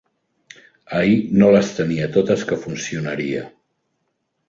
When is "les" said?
1.57-1.71